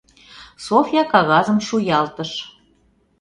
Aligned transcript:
—Софья 0.65 1.03
кагазым 1.11 1.59
шуялтыш. 1.67 2.31